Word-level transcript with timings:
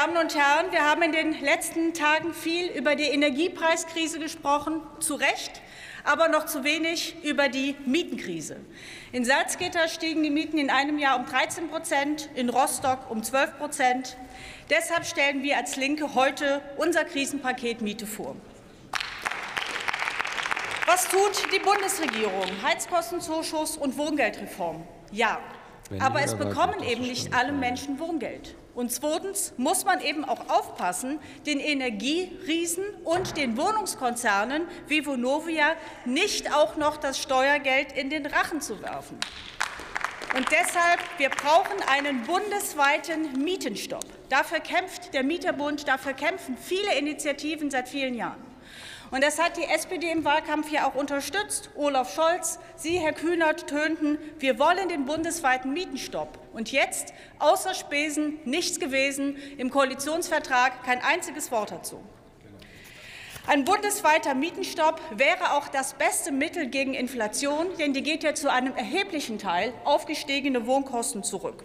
Damen 0.00 0.16
und 0.16 0.34
Herren, 0.34 0.72
wir 0.72 0.82
haben 0.86 1.02
in 1.02 1.12
den 1.12 1.38
letzten 1.42 1.92
Tagen 1.92 2.32
viel 2.32 2.68
über 2.68 2.96
die 2.96 3.04
Energiepreiskrise 3.04 4.18
gesprochen, 4.18 4.80
zu 4.98 5.14
Recht, 5.14 5.60
aber 6.04 6.28
noch 6.28 6.46
zu 6.46 6.64
wenig 6.64 7.22
über 7.22 7.50
die 7.50 7.76
Mietenkrise. 7.84 8.56
In 9.12 9.26
Salzgitter 9.26 9.88
stiegen 9.88 10.22
die 10.22 10.30
Mieten 10.30 10.56
in 10.56 10.70
einem 10.70 10.98
Jahr 10.98 11.18
um 11.18 11.26
13 11.26 11.68
Prozent, 11.68 12.30
in 12.34 12.48
Rostock 12.48 13.10
um 13.10 13.22
12 13.22 13.58
Prozent. 13.58 14.16
Deshalb 14.70 15.04
stellen 15.04 15.42
wir 15.42 15.58
als 15.58 15.76
Linke 15.76 16.14
heute 16.14 16.62
unser 16.78 17.04
Krisenpaket 17.04 17.82
Miete 17.82 18.06
vor. 18.06 18.36
Was 20.86 21.08
tut 21.08 21.52
die 21.52 21.58
Bundesregierung? 21.58 22.46
Heizkostenzuschuss 22.62 23.76
und 23.76 23.98
Wohngeldreform. 23.98 24.82
Ja, 25.12 25.40
aber 25.98 26.22
es 26.22 26.34
bekommen 26.34 26.82
eben 26.82 27.02
nicht 27.02 27.34
alle 27.34 27.52
Menschen 27.52 27.98
Wohngeld. 27.98 28.54
Und 28.74 28.92
zweitens 28.92 29.52
muss 29.56 29.84
man 29.84 30.00
eben 30.00 30.24
auch 30.24 30.48
aufpassen, 30.48 31.18
den 31.46 31.58
Energieriesen 31.58 32.84
und 33.04 33.36
den 33.36 33.56
Wohnungskonzernen 33.56 34.62
wie 34.86 35.04
Vonovia 35.04 35.74
nicht 36.04 36.54
auch 36.54 36.76
noch 36.76 36.96
das 36.96 37.18
Steuergeld 37.18 37.92
in 37.92 38.10
den 38.10 38.26
Rachen 38.26 38.60
zu 38.60 38.80
werfen. 38.80 39.18
Und 40.36 40.46
deshalb, 40.52 41.00
wir 41.18 41.28
brauchen 41.28 41.82
einen 41.88 42.22
bundesweiten 42.22 43.42
Mietenstopp. 43.42 44.04
Dafür 44.28 44.60
kämpft 44.60 45.12
der 45.12 45.24
Mieterbund, 45.24 45.88
dafür 45.88 46.12
kämpfen 46.12 46.56
viele 46.56 46.96
Initiativen 46.96 47.68
seit 47.68 47.88
vielen 47.88 48.14
Jahren. 48.14 48.49
Und 49.10 49.24
das 49.24 49.40
hat 49.40 49.56
die 49.56 49.64
SPD 49.64 50.10
im 50.10 50.24
Wahlkampf 50.24 50.70
ja 50.70 50.88
auch 50.88 50.94
unterstützt. 50.94 51.70
Olaf 51.74 52.14
Scholz, 52.14 52.60
Sie, 52.76 52.98
Herr 52.98 53.12
Kühnert, 53.12 53.66
tönten, 53.66 54.18
wir 54.38 54.58
wollen 54.58 54.88
den 54.88 55.04
bundesweiten 55.04 55.72
Mietenstopp. 55.72 56.38
Und 56.52 56.70
jetzt, 56.70 57.12
außer 57.40 57.74
Spesen, 57.74 58.38
nichts 58.44 58.78
gewesen, 58.78 59.36
im 59.58 59.70
Koalitionsvertrag 59.70 60.84
kein 60.84 61.02
einziges 61.02 61.50
Wort 61.50 61.72
dazu. 61.72 62.00
Ein 63.48 63.64
bundesweiter 63.64 64.34
Mietenstopp 64.34 65.00
wäre 65.16 65.54
auch 65.54 65.66
das 65.66 65.94
beste 65.94 66.30
Mittel 66.30 66.68
gegen 66.68 66.94
Inflation, 66.94 67.66
denn 67.78 67.92
die 67.92 68.02
geht 68.02 68.22
ja 68.22 68.34
zu 68.34 68.52
einem 68.52 68.76
erheblichen 68.76 69.38
Teil 69.38 69.72
auf 69.84 70.06
gestiegene 70.06 70.66
Wohnkosten 70.66 71.24
zurück. 71.24 71.64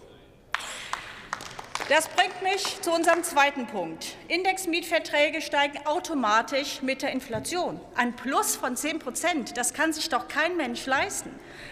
Das 1.88 2.08
bringt 2.08 2.42
mich 2.42 2.82
zu 2.82 2.92
unserem 2.92 3.22
zweiten 3.24 3.68
Punkt. 3.68 4.16
Indexmietverträge 4.28 5.40
steigen 5.40 5.86
automatisch 5.86 6.82
mit 6.82 7.04
der 7.04 7.12
Inflation. 7.12 7.80
Ein 7.96 8.16
Plus 8.16 8.56
von 8.56 8.76
10 8.76 8.98
Prozent, 8.98 9.56
das 9.56 9.72
kann 9.76 9.94
sich 9.94 10.10
doch 10.10 10.28
kein 10.28 10.58
Mensch 10.58 10.88
leisten. 10.88 11.30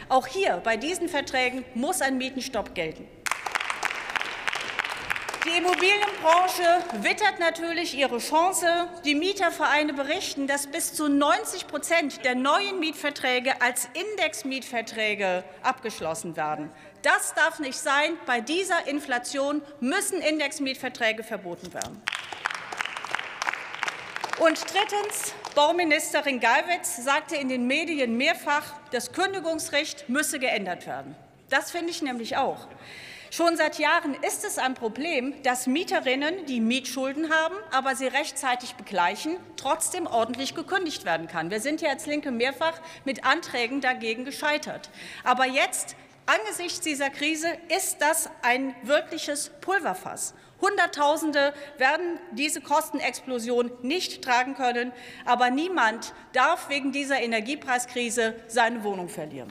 Auch 0.09 0.27
hier 0.27 0.61
bei 0.63 0.77
diesen 0.77 1.09
Verträgen 1.09 1.65
muss 1.73 2.01
ein 2.01 2.19
Mietenstopp 2.19 2.75
gelten. 2.75 3.07
Die 5.53 5.59
Immobilienbranche 5.59 6.83
wittert 7.03 7.39
natürlich 7.39 7.95
ihre 7.95 8.17
Chance. 8.17 8.89
Die 9.05 9.13
Mietervereine 9.13 9.93
berichten, 9.93 10.47
dass 10.47 10.65
bis 10.65 10.95
zu 10.95 11.07
90 11.07 11.67
Prozent 11.67 12.25
der 12.25 12.33
neuen 12.33 12.79
Mietverträge 12.79 13.61
als 13.61 13.87
Indexmietverträge 13.93 15.43
abgeschlossen 15.61 16.35
werden. 16.35 16.71
Das 17.03 17.35
darf 17.35 17.59
nicht 17.59 17.77
sein. 17.77 18.17
Bei 18.25 18.41
dieser 18.41 18.87
Inflation 18.87 19.61
müssen 19.79 20.21
Indexmietverträge 20.21 21.21
verboten 21.23 21.71
werden. 21.71 22.01
Und 24.39 24.59
drittens, 24.73 25.35
Bauministerin 25.53 26.39
Geiwitz 26.39 26.95
sagte 26.97 27.35
in 27.35 27.49
den 27.49 27.67
Medien 27.67 28.17
mehrfach, 28.17 28.73
das 28.91 29.11
Kündigungsrecht 29.11 30.09
müsse 30.09 30.39
geändert 30.39 30.87
werden. 30.87 31.15
Das 31.49 31.71
finde 31.71 31.91
ich 31.91 32.01
nämlich 32.01 32.37
auch. 32.37 32.67
Schon 33.31 33.57
seit 33.57 33.79
Jahren 33.79 34.13
ist 34.21 34.45
es 34.45 34.59
ein 34.59 34.75
Problem, 34.75 35.33
dass 35.41 35.65
Mieterinnen, 35.65 36.45
die 36.45 36.59
Mietschulden 36.59 37.31
haben, 37.33 37.55
aber 37.71 37.95
sie 37.95 38.05
rechtzeitig 38.05 38.75
begleichen, 38.75 39.37
trotzdem 39.55 40.05
ordentlich 40.05 40.53
gekündigt 40.53 41.03
werden 41.03 41.27
kann. 41.27 41.49
Wir 41.49 41.59
sind 41.59 41.81
ja 41.81 41.89
als 41.89 42.05
Linke 42.05 42.29
mehrfach 42.29 42.79
mit 43.05 43.25
Anträgen 43.25 43.81
dagegen 43.81 44.23
gescheitert. 44.23 44.91
Aber 45.23 45.47
jetzt 45.47 45.95
Angesichts 46.25 46.79
dieser 46.79 47.09
Krise 47.09 47.49
ist 47.75 48.01
das 48.01 48.29
ein 48.43 48.73
wirkliches 48.83 49.51
Pulverfass. 49.59 50.33
Hunderttausende 50.61 51.53
werden 51.77 52.17
diese 52.31 52.61
Kostenexplosion 52.61 53.69
nicht 53.81 54.23
tragen 54.23 54.55
können, 54.55 54.93
aber 55.25 55.49
niemand 55.49 56.13
darf 56.31 56.69
wegen 56.69 56.93
dieser 56.93 57.19
Energiepreiskrise 57.19 58.35
seine 58.47 58.85
Wohnung 58.85 59.09
verlieren. 59.09 59.49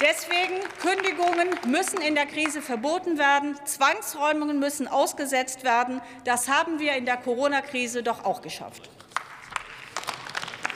Deswegen 0.00 0.60
Kündigungen 0.80 1.50
müssen 1.66 2.00
in 2.00 2.14
der 2.14 2.24
Krise 2.24 2.62
verboten 2.62 3.18
werden, 3.18 3.54
Zwangsräumungen 3.66 4.58
müssen 4.58 4.88
ausgesetzt 4.88 5.62
werden. 5.62 6.00
Das 6.24 6.48
haben 6.48 6.78
wir 6.78 6.94
in 6.94 7.04
der 7.04 7.18
Corona-Krise 7.18 8.02
doch 8.02 8.24
auch 8.24 8.40
geschafft. 8.40 8.88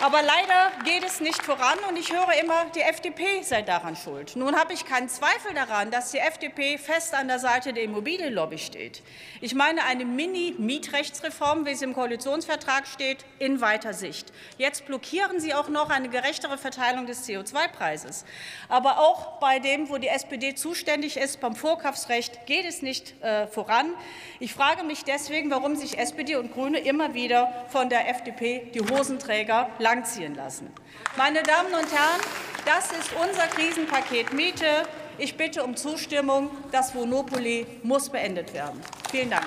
Aber 0.01 0.23
leider 0.23 0.73
geht 0.85 1.05
es 1.05 1.21
nicht 1.21 1.43
voran, 1.43 1.79
und 1.89 1.99
ich 1.99 2.13
höre 2.13 2.33
immer, 2.43 2.67
die 2.75 2.81
FDP 2.81 3.43
sei 3.43 3.63
daran 3.63 3.97
schuld. 3.97 4.37
Nun 4.37 4.57
habe 4.59 4.73
ich 4.73 4.85
keinen 4.85 5.09
Zweifel 5.09 5.55
daran, 5.55 5.91
dass 5.91 6.11
die 6.11 6.19
FDP 6.19 6.79
fest 6.79 7.15
an 7.15 7.29
der 7.29 7.39
Seite 7.39 7.73
der 7.73 7.85
Immobilienlobby 7.85 8.59
steht. 8.59 9.03
Ich 9.41 9.55
meine 9.55 9.85
eine 9.85 10.05
Mini-Mietrechtsreform, 10.05 11.65
wie 11.65 11.75
sie 11.75 11.85
im 11.85 11.95
Koalitionsvertrag 11.95 12.87
steht, 12.87 13.25
in 13.39 13.61
weiter 13.61 13.95
Sicht. 13.95 14.33
Jetzt 14.59 14.87
blockieren 14.87 15.41
Sie 15.41 15.55
auch 15.55 15.69
noch 15.69 15.91
eine 15.91 16.09
gerechtere 16.09 16.59
Verteilung 16.59 17.07
des 17.07 17.27
CO2-Preises. 17.29 18.25
Aber 18.69 18.99
auch 18.99 19.39
bei 19.39 19.59
dem, 19.59 19.89
wo 19.89 19.99
die 19.99 20.09
SPD 20.09 20.55
zuständig 20.55 21.17
ist, 21.17 21.41
beim 21.41 21.55
Vorkaufsrecht, 21.55 22.47
geht 22.47 22.67
es 22.67 22.83
nicht 22.83 23.23
äh, 23.23 23.47
voran. 23.47 23.95
Ich 24.41 24.53
frage 24.55 24.83
mich 24.83 25.05
deswegen, 25.05 25.51
warum 25.51 25.77
sich 25.77 25.99
SPD 25.99 26.37
und 26.37 26.53
Grüne 26.53 26.79
immer 26.79 27.15
wieder 27.15 27.67
von 27.69 27.89
der 27.89 28.09
FDP 28.11 28.71
die 28.75 28.81
Hosenträger 28.81 29.69
langziehen 29.85 30.35
lassen. 30.35 30.69
Meine 31.17 31.43
Damen 31.43 31.73
und 31.75 31.93
Herren, 31.93 32.21
das 32.65 32.91
ist 32.91 33.11
unser 33.15 33.47
Krisenpaket 33.49 34.33
Miete. 34.33 34.89
Ich 35.19 35.37
bitte 35.37 35.63
um 35.63 35.77
Zustimmung. 35.77 36.51
Das 36.73 36.95
Monopoly 36.95 37.67
muss 37.83 38.09
beendet 38.09 38.53
werden. 38.55 38.81
Vielen 39.11 39.31
Dank. 39.31 39.45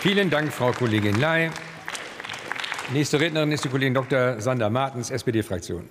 Vielen 0.00 0.28
Dank, 0.28 0.52
Frau 0.52 0.72
Kollegin 0.72 1.18
Ley. 1.20 1.50
Nächste 2.92 3.20
Rednerin 3.20 3.52
ist 3.52 3.64
die 3.64 3.68
Kollegin 3.68 3.94
Dr. 3.94 4.40
Sander 4.40 4.68
Martens, 4.68 5.10
SPD-Fraktion. 5.10 5.88